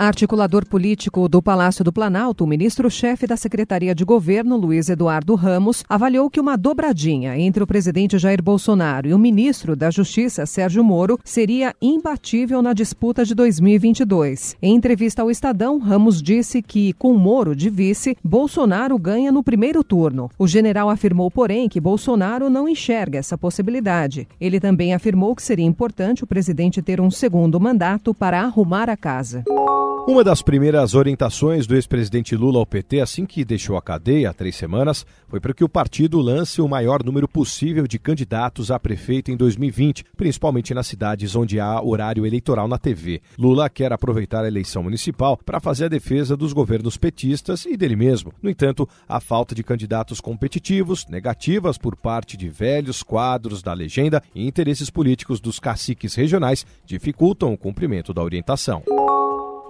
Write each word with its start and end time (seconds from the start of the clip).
Articulador 0.00 0.64
político 0.64 1.28
do 1.28 1.42
Palácio 1.42 1.84
do 1.84 1.92
Planalto, 1.92 2.42
o 2.42 2.46
ministro-chefe 2.46 3.26
da 3.26 3.36
Secretaria 3.36 3.94
de 3.94 4.02
Governo, 4.02 4.56
Luiz 4.56 4.88
Eduardo 4.88 5.34
Ramos, 5.34 5.84
avaliou 5.86 6.30
que 6.30 6.40
uma 6.40 6.56
dobradinha 6.56 7.38
entre 7.38 7.62
o 7.62 7.66
presidente 7.66 8.16
Jair 8.16 8.42
Bolsonaro 8.42 9.08
e 9.08 9.12
o 9.12 9.18
ministro 9.18 9.76
da 9.76 9.90
Justiça, 9.90 10.46
Sérgio 10.46 10.82
Moro, 10.82 11.18
seria 11.22 11.74
imbatível 11.82 12.62
na 12.62 12.72
disputa 12.72 13.26
de 13.26 13.34
2022. 13.34 14.56
Em 14.62 14.74
entrevista 14.74 15.20
ao 15.20 15.30
Estadão, 15.30 15.78
Ramos 15.78 16.22
disse 16.22 16.62
que, 16.62 16.94
com 16.94 17.12
Moro 17.12 17.54
de 17.54 17.68
vice, 17.68 18.16
Bolsonaro 18.24 18.98
ganha 18.98 19.30
no 19.30 19.42
primeiro 19.42 19.84
turno. 19.84 20.30
O 20.38 20.48
general 20.48 20.88
afirmou, 20.88 21.30
porém, 21.30 21.68
que 21.68 21.78
Bolsonaro 21.78 22.48
não 22.48 22.66
enxerga 22.66 23.18
essa 23.18 23.36
possibilidade. 23.36 24.26
Ele 24.40 24.58
também 24.58 24.94
afirmou 24.94 25.36
que 25.36 25.42
seria 25.42 25.66
importante 25.66 26.24
o 26.24 26.26
presidente 26.26 26.80
ter 26.80 27.02
um 27.02 27.10
segundo 27.10 27.60
mandato 27.60 28.14
para 28.14 28.40
arrumar 28.40 28.88
a 28.88 28.96
casa. 28.96 29.44
Uma 30.08 30.24
das 30.24 30.42
primeiras 30.42 30.94
orientações 30.94 31.66
do 31.66 31.76
ex-presidente 31.76 32.34
Lula 32.34 32.58
ao 32.58 32.66
PT, 32.66 33.00
assim 33.00 33.24
que 33.24 33.44
deixou 33.44 33.76
a 33.76 33.82
cadeia 33.82 34.30
há 34.30 34.32
três 34.32 34.56
semanas, 34.56 35.06
foi 35.28 35.38
para 35.38 35.54
que 35.54 35.62
o 35.62 35.68
partido 35.68 36.20
lance 36.20 36.60
o 36.60 36.66
maior 36.66 37.04
número 37.04 37.28
possível 37.28 37.86
de 37.86 37.98
candidatos 37.98 38.70
a 38.70 38.78
prefeito 38.80 39.30
em 39.30 39.36
2020, 39.36 40.04
principalmente 40.16 40.74
nas 40.74 40.88
cidades 40.88 41.36
onde 41.36 41.60
há 41.60 41.80
horário 41.80 42.26
eleitoral 42.26 42.66
na 42.66 42.78
TV. 42.78 43.20
Lula 43.38 43.68
quer 43.68 43.92
aproveitar 43.92 44.42
a 44.42 44.48
eleição 44.48 44.82
municipal 44.82 45.36
para 45.36 45.60
fazer 45.60 45.84
a 45.84 45.88
defesa 45.88 46.36
dos 46.36 46.52
governos 46.52 46.96
petistas 46.96 47.64
e 47.64 47.76
dele 47.76 47.94
mesmo. 47.94 48.32
No 48.42 48.50
entanto, 48.50 48.88
a 49.08 49.20
falta 49.20 49.54
de 49.54 49.62
candidatos 49.62 50.20
competitivos, 50.20 51.06
negativas 51.08 51.78
por 51.78 51.94
parte 51.94 52.36
de 52.36 52.48
velhos 52.48 53.02
quadros 53.02 53.62
da 53.62 53.72
legenda 53.72 54.22
e 54.34 54.46
interesses 54.46 54.90
políticos 54.90 55.40
dos 55.40 55.60
caciques 55.60 56.14
regionais 56.14 56.66
dificultam 56.84 57.52
o 57.52 57.58
cumprimento 57.58 58.12
da 58.12 58.22
orientação. 58.22 58.82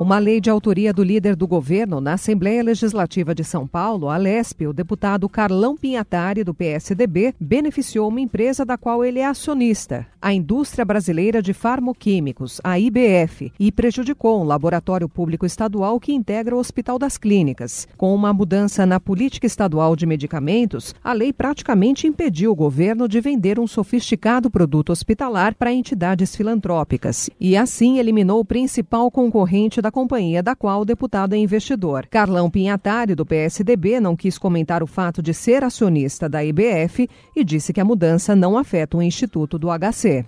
Uma 0.01 0.19
lei 0.19 0.41
de 0.41 0.49
autoria 0.49 0.95
do 0.95 1.03
líder 1.03 1.37
do 1.37 1.47
governo 1.47 2.01
na 2.01 2.15
Assembleia 2.15 2.63
Legislativa 2.63 3.35
de 3.35 3.45
São 3.45 3.67
Paulo, 3.67 4.09
a 4.09 4.17
LESP, 4.17 4.67
o 4.67 4.73
deputado 4.73 5.29
Carlão 5.29 5.77
Pinhatari, 5.77 6.43
do 6.43 6.55
PSDB, 6.55 7.35
beneficiou 7.39 8.09
uma 8.09 8.19
empresa 8.19 8.65
da 8.65 8.79
qual 8.79 9.05
ele 9.05 9.19
é 9.19 9.27
acionista, 9.27 10.07
a 10.23 10.33
Indústria 10.33 10.87
Brasileira 10.87 11.43
de 11.43 11.53
Farmoquímicos, 11.53 12.63
a 12.65 12.79
IBF, 12.79 13.53
e 13.61 13.71
prejudicou 13.71 14.41
um 14.41 14.45
laboratório 14.45 15.07
público 15.07 15.45
estadual 15.45 16.01
que 16.01 16.15
integra 16.15 16.57
o 16.57 16.59
Hospital 16.59 16.99
das 16.99 17.19
Clínicas. 17.19 17.87
Com 17.99 18.15
uma 18.15 18.33
mudança 18.33 18.87
na 18.87 18.99
política 18.99 19.47
estadual 19.47 19.95
de 19.95 20.07
medicamentos, 20.07 20.95
a 21.05 21.13
lei 21.13 21.31
praticamente 21.31 22.07
impediu 22.07 22.53
o 22.53 22.57
governo 22.57 23.07
de 23.07 23.21
vender 23.21 23.61
um 23.61 23.67
sofisticado 23.67 24.51
produto 24.51 24.93
hospitalar 24.93 25.55
para 25.55 25.75
entidades 25.75 26.35
filantrópicas 26.35 27.29
e, 27.39 27.55
assim, 27.55 27.99
eliminou 27.99 28.41
o 28.41 28.47
principal 28.47 29.11
concorrente 29.11 29.83
da 29.83 29.90
da 29.91 29.93
companhia 29.93 30.41
da 30.41 30.55
qual 30.55 30.83
o 30.83 30.85
deputado 30.85 31.35
é 31.35 31.37
investidor. 31.37 32.07
Carlão 32.07 32.49
Pinhatari, 32.49 33.17
do 33.17 33.27
PSDB, 33.27 33.99
não 33.99 34.15
quis 34.15 34.39
comentar 34.39 34.85
o 34.85 34.87
fato 34.87 35.21
de 35.21 35.35
ser 35.35 35.65
acionista 35.65 36.29
da 36.29 36.45
IBF 36.45 37.09
e 37.35 37.43
disse 37.43 37.73
que 37.73 37.81
a 37.81 37.85
mudança 37.85 38.37
não 38.37 38.57
afeta 38.57 38.97
o 38.97 39.03
Instituto 39.03 39.59
do 39.59 39.67
HC. 39.69 40.25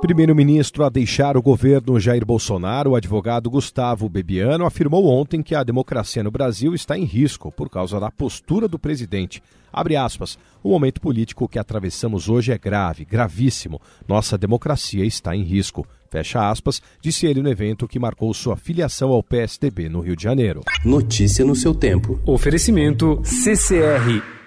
Primeiro-ministro 0.00 0.82
a 0.82 0.88
deixar 0.88 1.36
o 1.36 1.42
governo 1.42 2.00
Jair 2.00 2.24
Bolsonaro, 2.24 2.92
o 2.92 2.96
advogado 2.96 3.50
Gustavo 3.50 4.08
Bebiano, 4.08 4.64
afirmou 4.64 5.06
ontem 5.06 5.42
que 5.42 5.54
a 5.54 5.62
democracia 5.62 6.22
no 6.22 6.30
Brasil 6.30 6.74
está 6.74 6.96
em 6.96 7.04
risco 7.04 7.52
por 7.52 7.68
causa 7.68 8.00
da 8.00 8.10
postura 8.10 8.66
do 8.66 8.78
presidente. 8.78 9.42
Abre 9.70 9.96
aspas. 9.96 10.38
O 10.62 10.70
momento 10.70 11.02
político 11.02 11.46
que 11.46 11.58
atravessamos 11.58 12.30
hoje 12.30 12.50
é 12.50 12.56
grave, 12.56 13.04
gravíssimo. 13.04 13.78
Nossa 14.08 14.38
democracia 14.38 15.04
está 15.04 15.36
em 15.36 15.42
risco. 15.42 15.86
Fecha 16.10 16.48
aspas, 16.48 16.80
disse 17.02 17.26
ele 17.26 17.42
no 17.42 17.50
evento 17.50 17.86
que 17.86 17.98
marcou 17.98 18.32
sua 18.32 18.56
filiação 18.56 19.10
ao 19.10 19.22
PSDB 19.22 19.90
no 19.90 20.00
Rio 20.00 20.16
de 20.16 20.22
Janeiro. 20.22 20.62
Notícia 20.82 21.44
no 21.44 21.54
seu 21.54 21.74
tempo. 21.74 22.18
Oferecimento 22.24 23.20
CCR 23.22 24.39